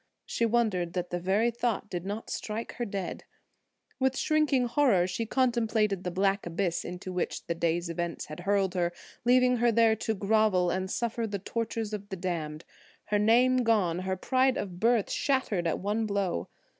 She 0.25 0.47
wondered 0.47 0.93
that 0.93 1.11
the 1.11 1.19
very 1.19 1.51
thought 1.51 1.87
did 1.87 2.07
not 2.07 2.31
strike 2.31 2.71
her 2.77 2.85
dead. 2.85 3.23
With 3.99 4.17
shrinking 4.17 4.65
horror 4.65 5.05
she 5.05 5.27
contemplated 5.27 6.03
the 6.03 6.09
black 6.09 6.47
abyss 6.47 6.83
into 6.83 7.13
which 7.13 7.45
the 7.45 7.53
day's 7.53 7.87
events 7.87 8.25
had 8.25 8.39
hurled 8.39 8.73
her, 8.73 8.93
leaving 9.25 9.57
her 9.57 9.71
there 9.71 9.95
to 9.97 10.15
grovel 10.15 10.71
and 10.71 10.89
suffer 10.89 11.27
the 11.27 11.37
tortures 11.37 11.93
of 11.93 12.09
the 12.09 12.15
damned. 12.17 12.65
Her 13.09 13.19
name 13.19 13.57
gone, 13.57 13.99
her 13.99 14.15
pride 14.17 14.57
of 14.57 14.79
birth 14.79 15.11
shattered 15.11 15.67
at 15.67 15.77
one 15.77 16.07
blow! 16.07 16.49